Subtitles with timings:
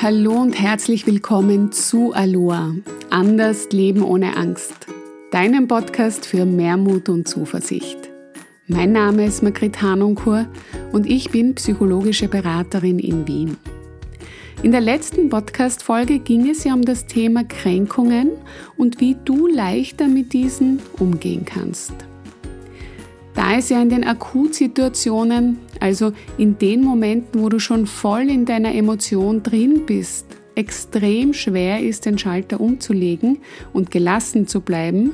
[0.00, 2.72] Hallo und herzlich willkommen zu Aloha.
[3.10, 4.86] Anders Leben ohne Angst.
[5.32, 7.98] Deinem Podcast für mehr Mut und Zuversicht.
[8.68, 10.46] Mein Name ist Margret Hanonkur
[10.92, 13.56] und ich bin psychologische Beraterin in Wien.
[14.62, 18.30] In der letzten Podcast-Folge ging es ja um das Thema Kränkungen
[18.76, 21.94] und wie du leichter mit diesen umgehen kannst.
[23.34, 28.44] Da es ja in den Akutsituationen, also in den Momenten, wo du schon voll in
[28.44, 33.38] deiner Emotion drin bist, extrem schwer ist, den Schalter umzulegen
[33.72, 35.12] und gelassen zu bleiben,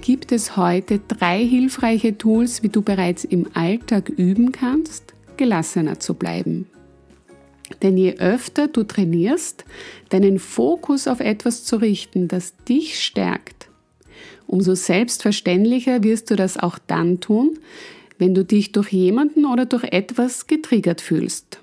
[0.00, 6.14] gibt es heute drei hilfreiche Tools, wie du bereits im Alltag üben kannst, gelassener zu
[6.14, 6.68] bleiben.
[7.82, 9.64] Denn je öfter du trainierst,
[10.10, 13.68] deinen Fokus auf etwas zu richten, das dich stärkt,
[14.46, 17.58] umso selbstverständlicher wirst du das auch dann tun,
[18.18, 21.60] wenn du dich durch jemanden oder durch etwas getriggert fühlst.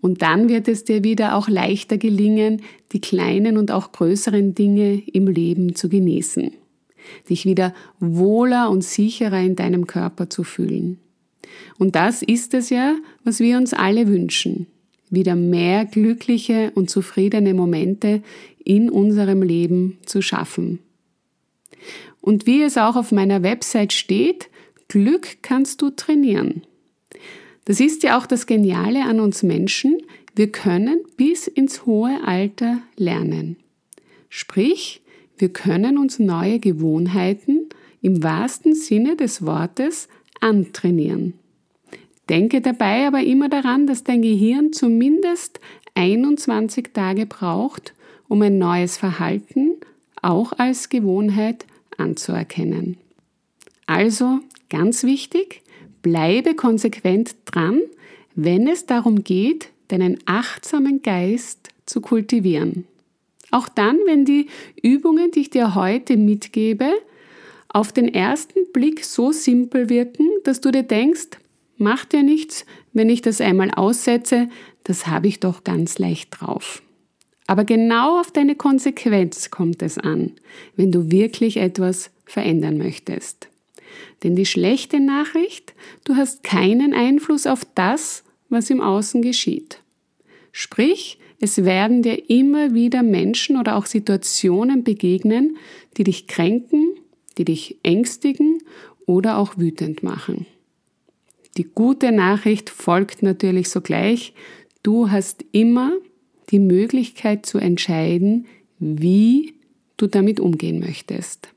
[0.00, 5.02] Und dann wird es dir wieder auch leichter gelingen, die kleinen und auch größeren Dinge
[5.12, 6.52] im Leben zu genießen,
[7.28, 10.98] dich wieder wohler und sicherer in deinem Körper zu fühlen.
[11.78, 14.66] Und das ist es ja, was wir uns alle wünschen
[15.10, 18.22] wieder mehr glückliche und zufriedene Momente
[18.64, 20.80] in unserem Leben zu schaffen.
[22.20, 24.48] Und wie es auch auf meiner Website steht,
[24.88, 26.62] Glück kannst du trainieren.
[27.64, 29.98] Das ist ja auch das Geniale an uns Menschen,
[30.36, 33.56] wir können bis ins hohe Alter lernen.
[34.28, 35.00] Sprich,
[35.38, 37.68] wir können uns neue Gewohnheiten
[38.02, 40.08] im wahrsten Sinne des Wortes
[40.40, 41.34] antrainieren.
[42.28, 45.60] Denke dabei aber immer daran, dass dein Gehirn zumindest
[45.94, 47.94] 21 Tage braucht,
[48.28, 49.72] um ein neues Verhalten
[50.22, 52.96] auch als Gewohnheit anzuerkennen.
[53.86, 55.62] Also ganz wichtig,
[56.02, 57.80] bleibe konsequent dran,
[58.34, 62.84] wenn es darum geht, deinen achtsamen Geist zu kultivieren.
[63.50, 64.48] Auch dann, wenn die
[64.82, 66.90] Übungen, die ich dir heute mitgebe,
[67.68, 71.38] auf den ersten Blick so simpel wirken, dass du dir denkst,
[71.78, 74.48] Macht ja nichts, wenn ich das einmal aussetze,
[74.84, 76.82] das habe ich doch ganz leicht drauf.
[77.46, 80.32] Aber genau auf deine Konsequenz kommt es an,
[80.74, 83.48] wenn du wirklich etwas verändern möchtest.
[84.22, 85.74] Denn die schlechte Nachricht,
[86.04, 89.80] du hast keinen Einfluss auf das, was im Außen geschieht.
[90.52, 95.56] Sprich, es werden dir immer wieder Menschen oder auch Situationen begegnen,
[95.96, 96.94] die dich kränken,
[97.36, 98.62] die dich ängstigen
[99.04, 100.46] oder auch wütend machen.
[101.56, 104.34] Die gute Nachricht folgt natürlich sogleich.
[104.82, 105.92] Du hast immer
[106.50, 108.46] die Möglichkeit zu entscheiden,
[108.78, 109.54] wie
[109.96, 111.48] du damit umgehen möchtest.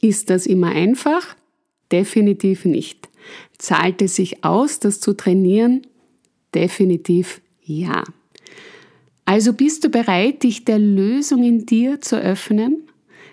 [0.00, 1.36] Ist das immer einfach?
[1.90, 3.08] Definitiv nicht.
[3.58, 5.82] Zahlt es sich aus, das zu trainieren?
[6.54, 8.02] Definitiv ja.
[9.24, 12.88] Also bist du bereit, dich der Lösung in dir zu öffnen?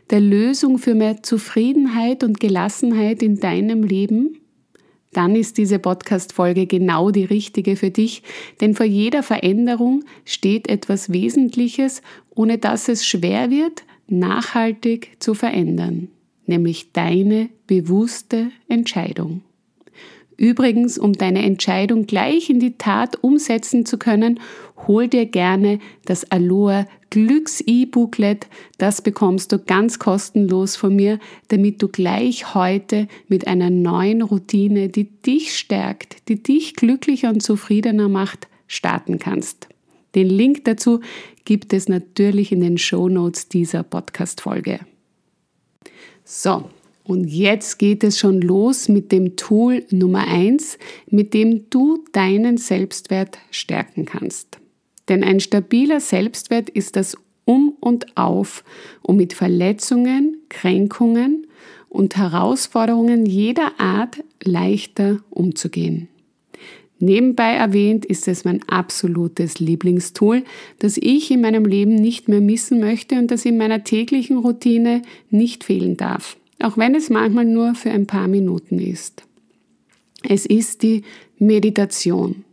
[0.09, 4.39] Der Lösung für mehr Zufriedenheit und Gelassenheit in deinem Leben?
[5.11, 8.21] dann ist diese Podcast-Folge genau die richtige für dich,
[8.61, 16.09] denn vor jeder Veränderung steht etwas Wesentliches, ohne dass es schwer wird, nachhaltig zu verändern,
[16.49, 19.41] nämlich deine bewusste Entscheidung.
[20.39, 24.39] Übrigens, um deine Entscheidung gleich in die Tat umsetzen zu können,
[24.87, 28.47] hol dir gerne das Aloha Glücks-E-Booklet.
[28.77, 34.87] Das bekommst du ganz kostenlos von mir, damit du gleich heute mit einer neuen Routine,
[34.87, 39.67] die dich stärkt, die dich glücklicher und zufriedener macht, starten kannst.
[40.15, 41.01] Den Link dazu
[41.43, 44.79] gibt es natürlich in den Show Notes dieser Podcast-Folge.
[46.31, 46.69] So,
[47.05, 50.77] und jetzt geht es schon los mit dem Tool Nummer eins,
[51.09, 54.59] mit dem du deinen Selbstwert stärken kannst.
[55.07, 58.63] Denn ein stabiler Selbstwert ist das Um und Auf,
[59.01, 61.47] um mit Verletzungen, Kränkungen
[61.89, 66.09] und Herausforderungen jeder Art leichter umzugehen.
[66.99, 70.43] Nebenbei erwähnt ist es mein absolutes Lieblingstool,
[70.79, 75.01] das ich in meinem Leben nicht mehr missen möchte und das in meiner täglichen Routine
[75.29, 79.23] nicht fehlen darf auch wenn es manchmal nur für ein paar Minuten ist.
[80.27, 81.03] Es ist die
[81.37, 82.43] Meditation.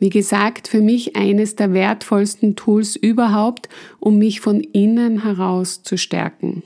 [0.00, 3.68] Wie gesagt, für mich eines der wertvollsten Tools überhaupt,
[4.00, 6.62] um mich von innen heraus zu stärken.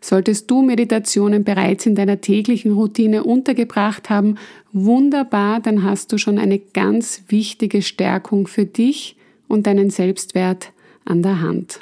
[0.00, 4.36] Solltest du Meditationen bereits in deiner täglichen Routine untergebracht haben,
[4.72, 9.16] wunderbar, dann hast du schon eine ganz wichtige Stärkung für dich
[9.48, 10.72] und deinen Selbstwert
[11.04, 11.80] an der Hand.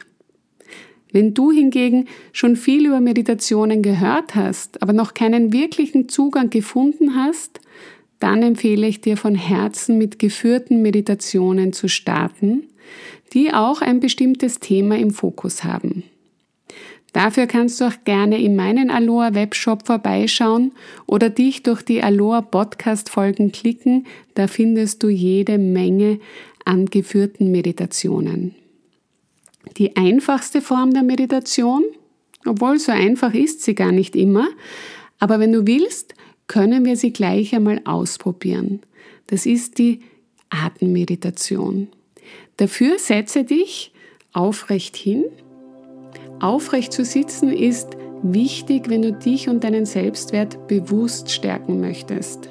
[1.13, 7.15] Wenn du hingegen schon viel über Meditationen gehört hast, aber noch keinen wirklichen Zugang gefunden
[7.15, 7.61] hast,
[8.19, 12.65] dann empfehle ich dir von Herzen mit geführten Meditationen zu starten,
[13.33, 16.05] die auch ein bestimmtes Thema im Fokus haben.
[17.15, 20.73] Dafür kannst du auch gerne in meinen Aloha Webshop vorbeischauen
[21.07, 26.19] oder dich durch die Aloha Podcast Folgen klicken, da findest du jede Menge
[26.65, 28.57] an geführten Meditationen.
[29.77, 31.85] Die einfachste Form der Meditation,
[32.47, 34.49] obwohl so einfach ist sie gar nicht immer,
[35.21, 36.15] aber wenn du willst,
[36.49, 38.81] können wir sie gleich einmal ausprobieren.
[39.29, 40.01] Das ist die
[40.51, 41.87] Atemmeditation.
[42.57, 43.93] Dafür setze dich
[44.33, 45.27] aufrecht hin.
[46.45, 52.51] Aufrecht zu sitzen ist wichtig, wenn du dich und deinen Selbstwert bewusst stärken möchtest.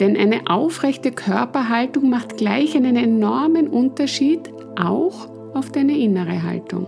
[0.00, 6.86] Denn eine aufrechte Körperhaltung macht gleich einen enormen Unterschied auch auf deine innere Haltung.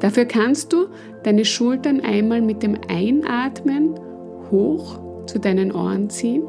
[0.00, 0.86] Dafür kannst du
[1.22, 3.94] deine Schultern einmal mit dem Einatmen
[4.50, 6.42] hoch zu deinen Ohren ziehen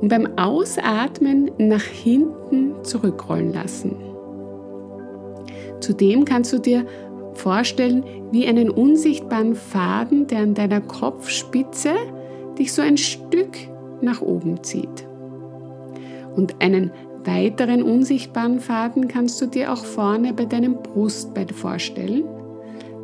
[0.00, 4.07] und beim Ausatmen nach hinten zurückrollen lassen.
[5.80, 6.86] Zudem kannst du dir
[7.34, 11.92] vorstellen, wie einen unsichtbaren Faden, der an deiner Kopfspitze
[12.58, 13.56] dich so ein Stück
[14.00, 15.06] nach oben zieht.
[16.34, 16.90] Und einen
[17.24, 22.24] weiteren unsichtbaren Faden kannst du dir auch vorne bei deinem Brustbein vorstellen,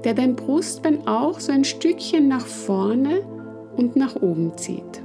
[0.05, 3.23] der dein Brustbein auch so ein Stückchen nach vorne
[3.77, 5.03] und nach oben zieht.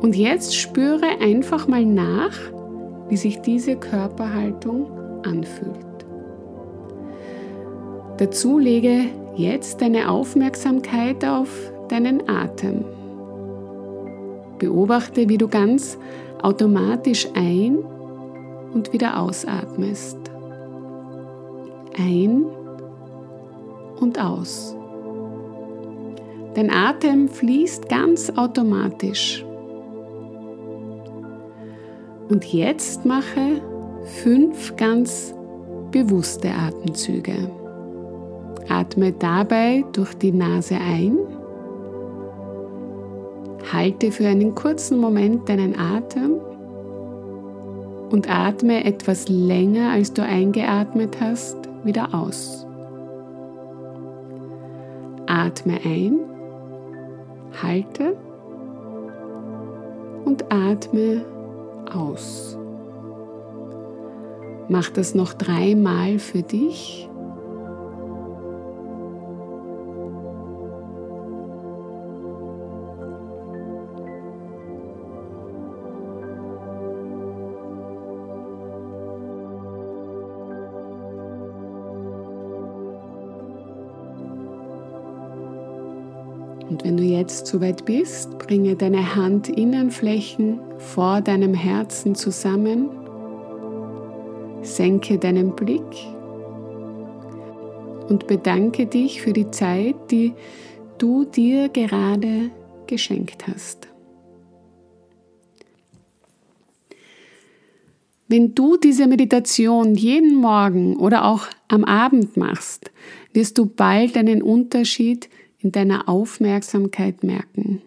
[0.00, 2.36] Und jetzt spüre einfach mal nach,
[3.08, 4.90] wie sich diese Körperhaltung
[5.24, 5.89] anfühlt.
[8.20, 11.48] Dazu lege jetzt deine Aufmerksamkeit auf
[11.88, 12.84] deinen Atem.
[14.58, 15.96] Beobachte, wie du ganz
[16.42, 17.78] automatisch ein
[18.74, 20.18] und wieder ausatmest.
[21.96, 22.44] Ein
[24.00, 24.76] und aus.
[26.52, 29.46] Dein Atem fließt ganz automatisch.
[32.28, 33.62] Und jetzt mache
[34.22, 35.34] fünf ganz
[35.90, 37.59] bewusste Atemzüge.
[38.70, 41.18] Atme dabei durch die Nase ein
[43.72, 46.40] Halte für einen kurzen Moment deinen Atem
[48.10, 52.66] und atme etwas länger, als du eingeatmet hast, wieder aus.
[55.26, 56.18] Atme ein,
[57.62, 58.16] halte
[60.24, 61.24] und atme
[61.94, 62.58] aus.
[64.68, 67.09] Mach das noch dreimal für dich
[87.30, 92.90] Du jetzt soweit bist, bringe deine Handinnenflächen vor deinem Herzen zusammen,
[94.62, 95.80] senke deinen Blick
[98.08, 100.32] und bedanke dich für die Zeit, die
[100.98, 102.50] du dir gerade
[102.88, 103.86] geschenkt hast.
[108.26, 112.90] Wenn du diese Meditation jeden Morgen oder auch am Abend machst,
[113.32, 115.28] wirst du bald einen Unterschied
[115.62, 117.82] in deiner Aufmerksamkeit merken.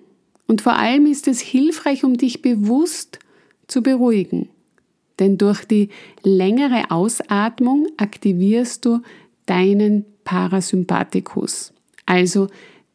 [0.47, 3.19] Und vor allem ist es hilfreich, um dich bewusst
[3.67, 4.49] zu beruhigen.
[5.19, 5.89] Denn durch die
[6.23, 9.01] längere Ausatmung aktivierst du
[9.45, 11.73] deinen Parasympathikus,
[12.05, 12.47] also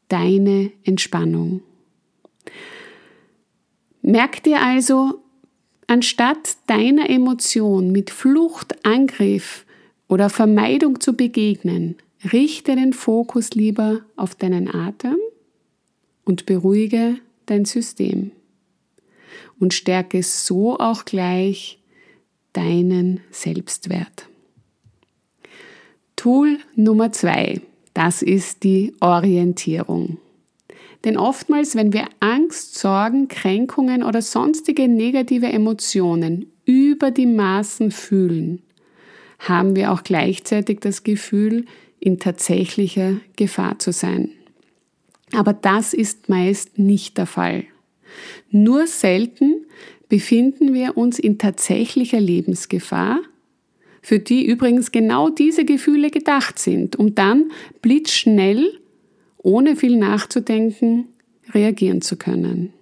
[0.08, 1.62] deine Entspannung.
[4.02, 5.22] Merk dir also,
[5.86, 9.64] anstatt deiner Emotion mit Flucht, Angriff
[10.08, 11.96] oder Vermeidung zu begegnen,
[12.32, 15.16] Richte den Fokus lieber auf deinen Atem
[16.24, 18.32] und beruhige dein System
[19.58, 21.78] und stärke so auch gleich
[22.52, 24.28] deinen Selbstwert.
[26.16, 27.60] Tool Nummer zwei,
[27.94, 30.18] das ist die Orientierung.
[31.04, 38.62] Denn oftmals, wenn wir Angst, Sorgen, Kränkungen oder sonstige negative Emotionen über die Maßen fühlen,
[39.38, 41.66] haben wir auch gleichzeitig das Gefühl,
[42.00, 44.30] in tatsächlicher Gefahr zu sein.
[45.32, 47.64] Aber das ist meist nicht der Fall.
[48.50, 49.66] Nur selten
[50.08, 53.20] befinden wir uns in tatsächlicher Lebensgefahr,
[54.00, 57.50] für die übrigens genau diese Gefühle gedacht sind, um dann
[57.82, 58.80] blitzschnell,
[59.36, 61.08] ohne viel nachzudenken,
[61.52, 62.72] reagieren zu können.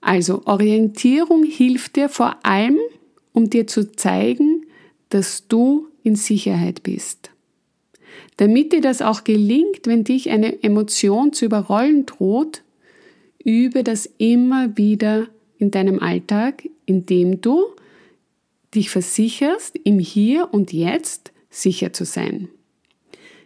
[0.00, 2.78] Also Orientierung hilft dir vor allem,
[3.32, 4.66] um dir zu zeigen,
[5.08, 7.30] dass du in Sicherheit bist.
[8.36, 12.62] Damit dir das auch gelingt, wenn dich eine Emotion zu überrollen droht,
[13.44, 17.66] Übe das immer wieder in deinem Alltag, indem du
[18.74, 22.48] dich versicherst, im Hier und Jetzt sicher zu sein.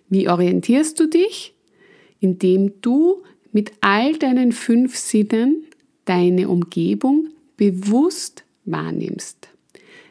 [0.08, 1.52] Wie orientierst du dich?
[2.20, 3.22] Indem du
[3.52, 5.64] mit all deinen fünf Sinnen
[6.04, 9.48] deine Umgebung bewusst wahrnimmst.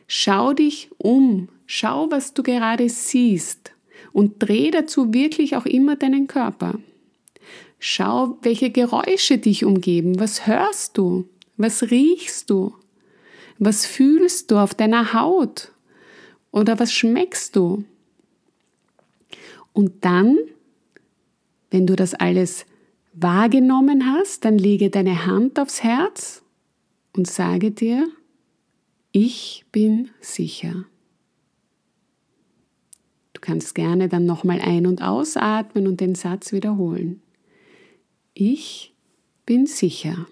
[0.07, 3.71] Schau dich um, schau, was du gerade siehst.
[4.13, 6.79] Und dreh dazu wirklich auch immer deinen Körper.
[7.77, 12.73] Schau, welche Geräusche dich umgeben, was hörst du, was riechst du,
[13.59, 15.71] was fühlst du auf deiner Haut?
[16.51, 17.83] Oder was schmeckst du.
[19.73, 20.37] Und dann,
[21.69, 22.65] wenn du das alles
[23.13, 26.41] wahrgenommen hast, dann lege deine Hand aufs Herz
[27.15, 28.07] und sage dir,
[29.19, 30.85] ich bin sicher.
[33.33, 37.23] Du kannst gerne dann nochmal ein- und ausatmen und den Satz wiederholen.
[38.35, 38.93] Ich
[39.47, 40.27] bin sicher.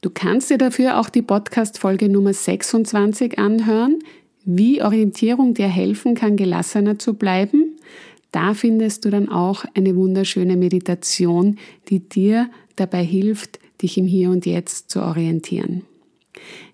[0.00, 4.00] Du kannst dir dafür auch die Podcast-Folge Nummer 26 anhören,
[4.44, 7.76] wie Orientierung dir helfen kann, gelassener zu bleiben.
[8.32, 11.60] Da findest du dann auch eine wunderschöne Meditation,
[11.90, 15.84] die dir dabei hilft, dich im Hier und Jetzt zu orientieren.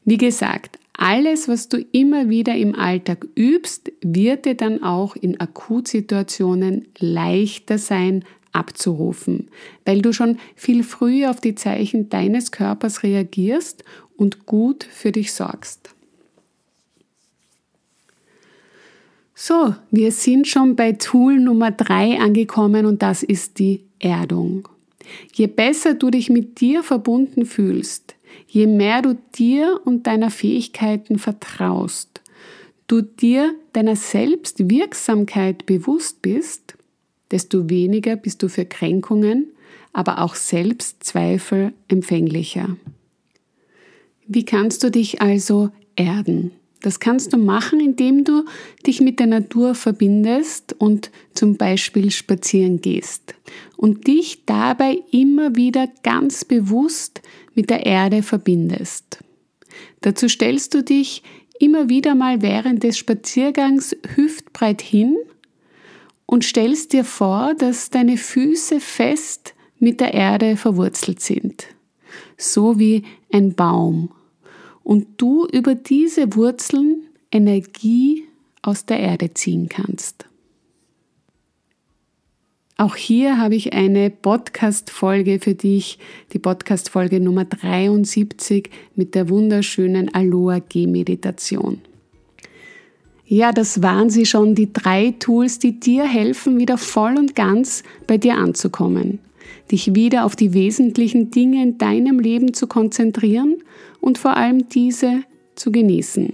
[0.05, 5.41] Wie gesagt, alles, was du immer wieder im Alltag übst, wird dir dann auch in
[5.41, 9.49] Akutsituationen leichter sein abzurufen,
[9.85, 13.85] weil du schon viel früher auf die Zeichen deines Körpers reagierst
[14.17, 15.95] und gut für dich sorgst.
[19.35, 24.69] So, wir sind schon bei Tool Nummer drei angekommen und das ist die Erdung.
[25.33, 31.19] Je besser du dich mit dir verbunden fühlst, je mehr du dir und deiner Fähigkeiten
[31.19, 32.21] vertraust,
[32.87, 36.77] du dir deiner Selbstwirksamkeit bewusst bist,
[37.31, 39.53] desto weniger bist du für Kränkungen,
[39.93, 42.77] aber auch Selbstzweifel empfänglicher.
[44.27, 46.53] Wie kannst du dich also erden?
[46.83, 48.45] Das kannst du machen, indem du
[48.87, 53.35] dich mit der Natur verbindest und zum Beispiel spazieren gehst
[53.77, 57.21] und dich dabei immer wieder ganz bewusst
[57.61, 59.19] mit der Erde verbindest.
[60.01, 61.23] Dazu stellst du dich
[61.59, 65.15] immer wieder mal während des Spaziergangs hüftbreit hin
[66.25, 71.67] und stellst dir vor, dass deine Füße fest mit der Erde verwurzelt sind,
[72.39, 74.11] so wie ein Baum
[74.83, 78.25] und du über diese Wurzeln Energie
[78.63, 80.30] aus der Erde ziehen kannst.
[82.81, 85.99] Auch hier habe ich eine Podcast-Folge für dich,
[86.33, 91.83] die Podcast-Folge Nummer 73 mit der wunderschönen Aloha-G-Meditation.
[93.27, 97.83] Ja, das waren sie schon, die drei Tools, die dir helfen, wieder voll und ganz
[98.07, 99.19] bei dir anzukommen,
[99.71, 103.57] dich wieder auf die wesentlichen Dinge in deinem Leben zu konzentrieren
[104.01, 105.23] und vor allem diese
[105.55, 106.33] zu genießen.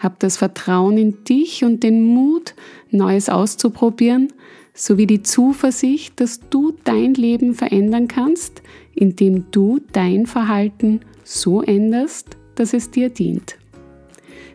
[0.00, 2.54] Hab das Vertrauen in dich und den Mut,
[2.90, 4.32] Neues auszuprobieren,
[4.78, 8.62] sowie die Zuversicht, dass du dein Leben verändern kannst,
[8.94, 13.56] indem du dein Verhalten so änderst, dass es dir dient.